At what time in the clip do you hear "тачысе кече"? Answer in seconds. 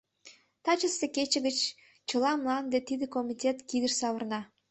0.63-1.39